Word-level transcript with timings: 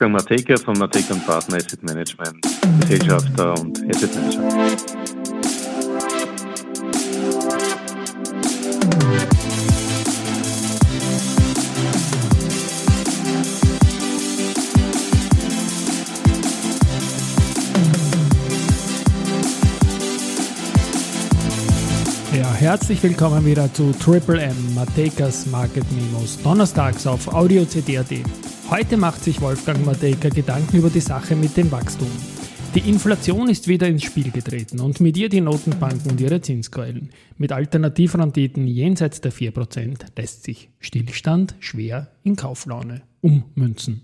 Wolfgang 0.00 0.12
Mateka 0.12 0.56
von 0.56 0.78
Mateka 0.78 1.14
Partner 1.26 1.58
Asset 1.58 1.82
Management, 1.82 2.40
Gesellschafter 2.80 3.52
und 3.60 3.78
Asset 3.90 4.14
Manager. 4.14 4.76
Herzlich 22.58 23.02
willkommen 23.02 23.44
wieder 23.44 23.72
zu 23.72 23.92
Triple 23.92 24.40
M 24.40 24.74
Matekas 24.74 25.46
Market 25.46 25.84
Memos, 25.92 26.38
donnerstags 26.42 27.06
auf 27.06 27.26
Audio 27.28 27.64
CD.at. 27.64 28.49
Heute 28.70 28.96
macht 28.96 29.24
sich 29.24 29.40
Wolfgang 29.40 29.84
Matejka 29.84 30.28
Gedanken 30.28 30.76
über 30.76 30.90
die 30.90 31.00
Sache 31.00 31.34
mit 31.34 31.56
dem 31.56 31.72
Wachstum. 31.72 32.08
Die 32.76 32.88
Inflation 32.88 33.50
ist 33.50 33.66
wieder 33.66 33.88
ins 33.88 34.04
Spiel 34.04 34.30
getreten 34.30 34.78
und 34.78 35.00
mit 35.00 35.16
ihr 35.16 35.28
die 35.28 35.40
Notenbanken 35.40 36.12
und 36.12 36.20
ihre 36.20 36.40
Zinskeulen. 36.40 37.10
Mit 37.36 37.50
Alternativrenditen 37.50 38.68
jenseits 38.68 39.20
der 39.20 39.32
4% 39.32 39.96
lässt 40.16 40.44
sich 40.44 40.68
Stillstand 40.78 41.56
schwer 41.58 42.12
in 42.22 42.36
Kauflaune 42.36 43.02
ummünzen. 43.22 44.02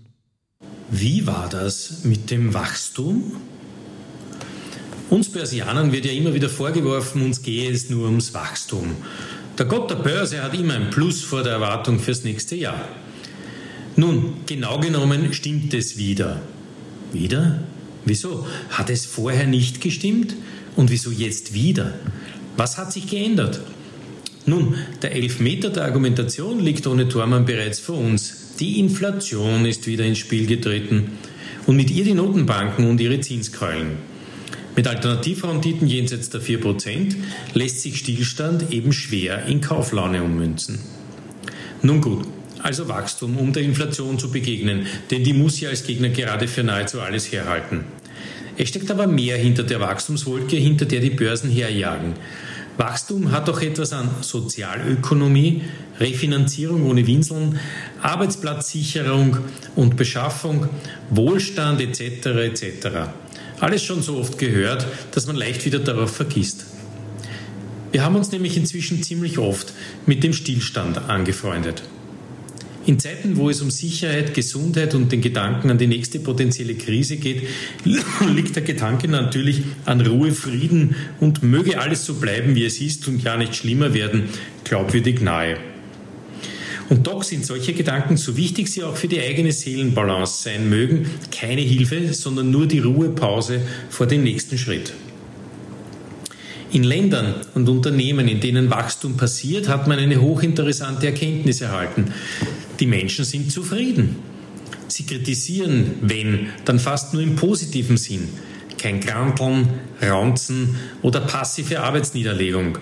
Wie 0.91 1.25
war 1.25 1.47
das 1.47 2.03
mit 2.03 2.29
dem 2.29 2.53
Wachstum? 2.53 3.23
Uns 5.09 5.31
Börsianern 5.31 5.93
wird 5.93 6.03
ja 6.03 6.11
immer 6.11 6.33
wieder 6.33 6.49
vorgeworfen, 6.49 7.21
uns 7.21 7.41
gehe 7.41 7.71
es 7.71 7.89
nur 7.89 8.07
ums 8.07 8.33
Wachstum. 8.33 8.97
Der 9.57 9.65
Gott 9.65 9.89
der 9.89 9.95
Börse 9.95 10.43
hat 10.43 10.53
immer 10.53 10.73
ein 10.73 10.89
Plus 10.89 11.23
vor 11.23 11.41
der 11.41 11.53
Erwartung 11.53 11.99
fürs 11.99 12.25
nächste 12.25 12.57
Jahr. 12.57 12.89
Nun, 13.99 14.35
genau 14.45 14.79
genommen 14.79 15.33
stimmt 15.33 15.73
es 15.73 15.97
wieder. 15.97 16.39
Wieder? 17.11 17.63
Wieso? 18.05 18.45
Hat 18.69 18.91
es 18.91 19.07
vorher 19.07 19.47
nicht 19.47 19.81
gestimmt? 19.81 20.35
Und 20.75 20.91
wieso 20.91 21.09
jetzt 21.09 21.55
wieder? 21.55 21.95
Was 22.57 22.77
hat 22.77 22.93
sich 22.93 23.07
geändert? 23.07 23.59
Nun, 24.45 24.75
der 25.01 25.13
Elfmeter 25.13 25.71
der 25.71 25.85
Argumentation 25.85 26.59
liegt 26.59 26.85
ohne 26.85 27.09
Tormann 27.09 27.45
bereits 27.45 27.79
vor 27.79 27.97
uns. 27.97 28.53
Die 28.59 28.79
Inflation 28.79 29.65
ist 29.65 29.87
wieder 29.87 30.05
ins 30.05 30.19
Spiel 30.19 30.45
getreten 30.45 31.13
und 31.65 31.75
mit 31.75 31.89
ihr 31.89 32.03
die 32.03 32.13
Notenbanken 32.13 32.87
und 32.87 33.01
ihre 33.01 33.19
Zinskeulen. 33.19 33.97
Mit 34.75 34.87
Alternativrenditen 34.87 35.87
jenseits 35.87 36.29
der 36.29 36.41
4% 36.41 37.15
lässt 37.55 37.81
sich 37.81 37.97
Stillstand 37.97 38.71
eben 38.71 38.93
schwer 38.93 39.47
in 39.47 39.59
Kauflaune 39.59 40.21
ummünzen. 40.21 40.77
Nun 41.81 41.99
gut, 42.01 42.27
also 42.63 42.87
Wachstum, 42.87 43.37
um 43.37 43.53
der 43.53 43.63
Inflation 43.63 44.19
zu 44.19 44.31
begegnen, 44.31 44.85
denn 45.11 45.23
die 45.23 45.33
muss 45.33 45.59
ja 45.59 45.69
als 45.69 45.83
Gegner 45.83 46.09
gerade 46.09 46.47
für 46.47 46.63
nahezu 46.63 47.01
alles 47.01 47.31
herhalten. 47.31 47.85
Es 48.57 48.69
steckt 48.69 48.89
aber 48.89 49.05
mehr 49.05 49.37
hinter 49.37 49.63
der 49.63 49.79
Wachstumswolke, 49.79 50.55
hinter 50.55 50.85
der 50.85 50.99
die 50.99 51.11
Börsen 51.11 51.49
herjagen. 51.49 52.13
Wachstum 52.77 53.31
hat 53.31 53.47
doch 53.47 53.61
etwas 53.61 53.93
an 53.93 54.09
Sozialökonomie, 54.21 55.63
Refinanzierung 55.99 56.87
ohne 56.87 57.05
Winseln, 57.07 57.59
Arbeitsplatzsicherung 58.01 59.37
und 59.75 59.97
Beschaffung, 59.97 60.69
Wohlstand 61.09 61.81
etc. 61.81 62.25
etc. 62.25 62.87
Alles 63.59 63.83
schon 63.83 64.03
so 64.03 64.17
oft 64.17 64.37
gehört, 64.37 64.85
dass 65.11 65.25
man 65.25 65.35
leicht 65.35 65.65
wieder 65.65 65.79
darauf 65.79 66.15
vergisst. 66.15 66.65
Wir 67.91 68.03
haben 68.03 68.15
uns 68.15 68.31
nämlich 68.31 68.57
inzwischen 68.57 69.01
ziemlich 69.01 69.39
oft 69.39 69.73
mit 70.05 70.23
dem 70.23 70.33
Stillstand 70.33 71.09
angefreundet. 71.09 71.81
In 72.87 72.99
Zeiten, 72.99 73.35
wo 73.35 73.49
es 73.49 73.61
um 73.61 73.69
Sicherheit, 73.69 74.33
Gesundheit 74.33 74.95
und 74.95 75.11
den 75.11 75.19
Gedanken 75.19 75.69
an 75.69 75.77
die 75.77 75.87
nächste 75.87 76.19
potenzielle 76.19 76.75
Krise 76.75 77.17
geht, 77.17 77.43
liegt 78.33 78.55
der 78.55 78.63
Gedanke 78.63 79.09
natürlich 79.09 79.63
an 79.83 79.99
Ruhe, 79.99 80.31
Frieden 80.31 80.95
und 81.19 81.43
möge 81.43 81.81
alles 81.81 82.05
so 82.05 82.13
bleiben, 82.13 82.55
wie 82.55 82.63
es 82.63 82.79
ist 82.79 83.05
und 83.09 83.21
ja 83.21 83.35
nicht 83.35 83.57
schlimmer 83.57 83.93
werden, 83.93 84.29
glaubwürdig 84.63 85.19
nahe. 85.19 85.57
Und 86.87 87.07
doch 87.07 87.23
sind 87.23 87.45
solche 87.45 87.73
Gedanken, 87.73 88.15
so 88.15 88.37
wichtig 88.37 88.69
sie 88.69 88.83
auch 88.83 88.95
für 88.95 89.09
die 89.09 89.19
eigene 89.19 89.51
Seelenbalance 89.51 90.43
sein 90.43 90.69
mögen, 90.69 91.07
keine 91.29 91.59
Hilfe, 91.59 92.13
sondern 92.13 92.51
nur 92.51 92.67
die 92.67 92.79
Ruhepause 92.79 93.59
vor 93.89 94.07
dem 94.07 94.23
nächsten 94.23 94.57
Schritt. 94.57 94.93
In 96.71 96.83
Ländern 96.83 97.35
und 97.53 97.67
Unternehmen, 97.67 98.27
in 98.27 98.39
denen 98.39 98.69
Wachstum 98.69 99.17
passiert, 99.17 99.67
hat 99.67 99.87
man 99.87 99.99
eine 99.99 100.21
hochinteressante 100.21 101.07
Erkenntnis 101.07 101.61
erhalten. 101.61 102.13
Die 102.79 102.87
Menschen 102.87 103.25
sind 103.25 103.51
zufrieden. 103.51 104.17
Sie 104.87 105.05
kritisieren, 105.05 105.95
wenn, 106.01 106.47
dann 106.65 106.79
fast 106.79 107.13
nur 107.13 107.21
im 107.21 107.35
positiven 107.35 107.97
Sinn. 107.97 108.29
Kein 108.77 108.99
Granteln, 108.99 109.67
Raunzen 110.01 110.75
oder 111.01 111.21
passive 111.21 111.81
Arbeitsniederlegung. 111.81 112.77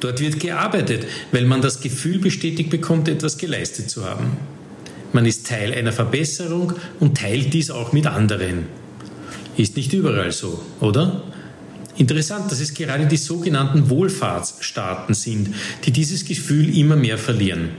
Dort 0.00 0.20
wird 0.20 0.38
gearbeitet, 0.38 1.06
weil 1.32 1.44
man 1.44 1.62
das 1.62 1.80
Gefühl 1.80 2.18
bestätigt 2.18 2.70
bekommt, 2.70 3.08
etwas 3.08 3.38
geleistet 3.38 3.90
zu 3.90 4.04
haben. 4.04 4.36
Man 5.12 5.26
ist 5.26 5.46
Teil 5.46 5.72
einer 5.72 5.92
Verbesserung 5.92 6.74
und 7.00 7.16
teilt 7.16 7.52
dies 7.54 7.70
auch 7.70 7.92
mit 7.92 8.06
anderen. 8.06 8.66
Ist 9.56 9.76
nicht 9.76 9.92
überall 9.92 10.30
so, 10.30 10.62
oder? 10.80 11.24
Interessant, 11.96 12.52
dass 12.52 12.60
es 12.60 12.74
gerade 12.74 13.06
die 13.06 13.16
sogenannten 13.16 13.90
Wohlfahrtsstaaten 13.90 15.14
sind, 15.14 15.48
die 15.84 15.90
dieses 15.90 16.24
Gefühl 16.24 16.76
immer 16.76 16.94
mehr 16.94 17.18
verlieren. 17.18 17.70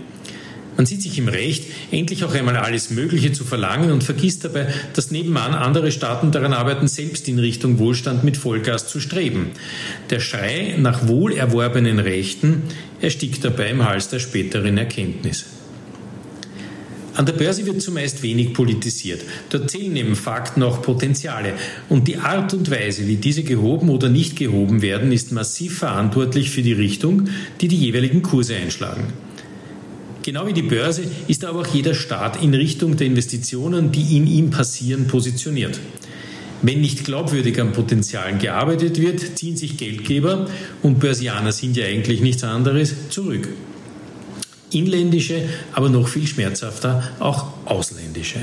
Man 0.80 0.86
sieht 0.86 1.02
sich 1.02 1.18
im 1.18 1.28
Recht, 1.28 1.66
endlich 1.92 2.24
auch 2.24 2.34
einmal 2.34 2.56
alles 2.56 2.90
Mögliche 2.90 3.34
zu 3.34 3.44
verlangen 3.44 3.92
und 3.92 4.02
vergisst 4.02 4.46
dabei, 4.46 4.74
dass 4.94 5.12
nebenan 5.12 5.54
andere 5.54 5.92
Staaten 5.92 6.32
daran 6.32 6.54
arbeiten, 6.54 6.88
selbst 6.88 7.28
in 7.28 7.38
Richtung 7.38 7.80
Wohlstand 7.80 8.24
mit 8.24 8.38
Vollgas 8.38 8.88
zu 8.88 9.02
streben. 9.02 9.48
Der 10.10 10.22
Schrei 10.22 10.76
nach 10.78 11.06
wohlerworbenen 11.06 12.00
Rechten 12.00 12.64
erstickt 13.02 13.44
dabei 13.44 13.72
im 13.72 13.84
Hals 13.84 14.08
der 14.08 14.20
späteren 14.20 14.78
Erkenntnis. 14.78 15.48
An 17.14 17.26
der 17.26 17.34
Börse 17.34 17.66
wird 17.66 17.82
zumeist 17.82 18.24
wenig 18.24 18.54
politisiert. 18.54 19.26
Dort 19.50 19.70
zählen 19.70 19.92
neben 19.92 20.16
Fakten 20.16 20.64
auch 20.64 20.82
Potenziale. 20.82 21.56
Und 21.90 22.08
die 22.08 22.16
Art 22.16 22.54
und 22.54 22.72
Weise, 22.72 23.06
wie 23.06 23.18
diese 23.18 23.44
gehoben 23.44 23.90
oder 23.90 24.08
nicht 24.08 24.38
gehoben 24.38 24.82
werden, 24.82 25.12
ist 25.12 25.34
massiv 25.34 25.80
verantwortlich 25.80 26.52
für 26.52 26.62
die 26.62 26.72
Richtung, 26.72 27.28
die 27.60 27.68
die 27.68 27.76
jeweiligen 27.76 28.22
Kurse 28.22 28.56
einschlagen. 28.56 29.12
Genau 30.24 30.46
wie 30.46 30.54
die 30.54 30.62
Börse 30.62 31.04
ist 31.28 31.46
aber 31.46 31.62
auch 31.62 31.68
jeder 31.68 31.94
Staat 31.94 32.42
in 32.44 32.54
Richtung 32.54 32.98
der 32.98 33.08
Investitionen, 33.08 33.92
die 33.92 34.18
in 34.18 34.28
ihm 34.28 34.50
passieren, 34.50 35.08
positioniert. 35.08 35.80
Wenn 36.62 36.82
nicht 36.82 37.06
glaubwürdig 37.06 37.60
an 37.62 37.72
Potenzialen 37.72 38.38
gearbeitet 38.38 39.00
wird, 39.00 39.38
ziehen 39.38 39.56
sich 39.56 39.78
Geldgeber, 39.78 40.48
und 40.84 41.00
Börsianer 41.00 41.54
sind 41.54 41.78
ja 41.78 41.86
eigentlich 41.86 42.20
nichts 42.20 42.44
anderes, 42.44 42.94
zurück. 43.10 43.48
Inländische, 44.72 45.44
aber 45.74 45.90
noch 45.90 46.08
viel 46.08 46.28
schmerzhafter, 46.28 47.12
auch 47.20 47.48
ausländische. 47.66 48.40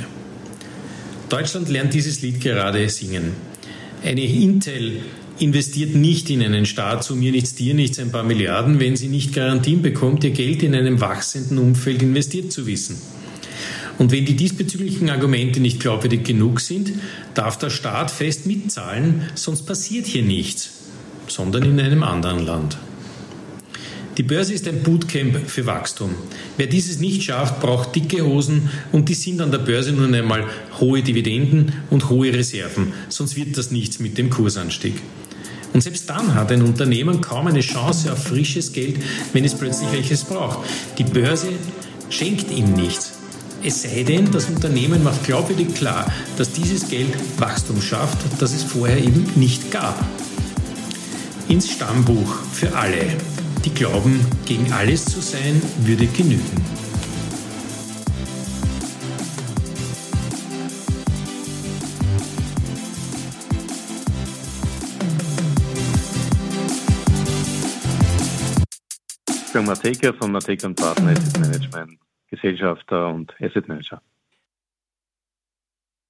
Deutschland 1.29 1.69
lernt 1.69 1.93
dieses 1.93 2.23
Lied 2.23 2.41
gerade 2.41 2.89
singen. 2.89 3.33
Eine 4.03 4.23
Intel 4.23 5.01
investiert 5.39 5.95
nicht 5.95 6.31
in 6.31 6.43
einen 6.43 6.67
Staat, 6.67 7.05
so 7.05 7.15
mir 7.15 7.33
nichts, 7.33 7.55
dir 7.55 7.75
nichts, 7.75 7.99
ein 7.99 8.11
paar 8.11 8.23
Milliarden, 8.23 8.81
wenn 8.81 8.97
sie 8.97 9.09
nicht 9.09 9.35
Garantien 9.35 9.83
bekommt, 9.83 10.25
ihr 10.25 10.31
Geld 10.31 10.63
in 10.63 10.75
einem 10.75 11.01
wachsenden 11.01 11.59
Umfeld 11.59 12.03
investiert 12.03 12.53
zu 12.53 12.67
wissen. 12.67 12.97
Und 13.99 14.13
wenn 14.13 14.27
die 14.27 14.37
diesbezüglichen 14.37 15.09
Argumente 15.09 15.61
nicht 15.61 15.81
glaubwürdig 15.81 16.25
genug 16.25 16.61
sind, 16.61 16.93
darf 17.35 17.59
der 17.59 17.71
Staat 17.71 18.11
fest 18.11 18.47
mitzahlen, 18.47 19.23
sonst 19.35 19.63
passiert 19.63 20.07
hier 20.07 20.23
nichts, 20.23 20.71
sondern 21.29 21.63
in 21.63 21.81
einem 21.81 22.03
anderen 22.03 22.45
Land. 22.45 22.77
Die 24.19 24.23
Börse 24.23 24.55
ist 24.55 24.67
ein 24.67 24.83
Bootcamp 24.83 25.49
für 25.49 25.67
Wachstum. 25.67 26.15
Wer 26.57 26.67
dieses 26.67 27.01
nicht 27.01 27.23
schafft, 27.23 27.61
braucht 27.61 27.95
dicke 27.95 28.25
Hosen 28.25 28.71
und 28.91 29.11
die 29.11 29.15
sind 29.15 29.43
an 29.43 29.51
der 29.51 29.59
Börse 29.59 29.93
nun 29.93 30.15
einmal 30.15 30.47
hohe 30.81 31.03
Dividenden 31.03 31.73
und 31.91 32.09
hohe 32.09 32.33
Reserven, 32.33 32.95
sonst 33.11 33.37
wird 33.37 33.59
das 33.59 33.71
nichts 33.71 33.99
mit 33.99 34.17
dem 34.17 34.31
Kursanstieg. 34.31 34.95
Und 35.77 35.83
selbst 35.83 36.09
dann 36.09 36.35
hat 36.35 36.51
ein 36.53 36.63
Unternehmen 36.63 37.21
kaum 37.21 37.49
eine 37.49 37.61
Chance 37.61 38.11
auf 38.11 38.23
frisches 38.23 38.73
Geld, 38.73 38.97
wenn 39.35 39.45
es 39.45 39.55
plötzlich 39.55 39.93
welches 39.93 40.25
braucht. 40.25 40.61
Die 40.97 41.05
Börse 41.05 41.49
schenkt 42.09 42.51
ihm 42.51 42.73
nichts. 42.73 43.13
Es 43.63 43.83
sei 43.83 44.03
denn, 44.03 44.33
das 44.33 44.47
Unternehmen 44.47 45.05
macht 45.05 45.25
glaubwürdig 45.25 45.75
klar, 45.75 46.11
dass 46.39 46.51
dieses 46.51 46.89
Geld 46.89 47.13
Wachstum 47.37 47.83
schafft, 47.83 48.17
das 48.39 48.55
es 48.55 48.63
vorher 48.63 48.97
eben 48.97 49.31
nicht 49.35 49.71
gab. 49.71 50.03
Ins 51.49 51.71
Stammbuch 51.71 52.37
für 52.55 52.75
alle, 52.75 53.05
die 53.67 53.75
glauben, 53.75 54.19
gegen 54.47 54.73
alles 54.73 55.05
zu 55.05 55.21
sein, 55.21 55.61
würde 55.85 56.07
genügen. 56.07 56.76
Wolfgang 69.47 69.69
Mateka 69.69 70.13
von 70.13 70.33
Mateka 70.33 70.69
Partner 70.71 71.13
Asset 71.13 71.39
Management, 71.39 72.01
Gesellschafter 72.31 73.07
und 73.11 73.33
Asset 73.41 73.69
Manager. 73.69 74.03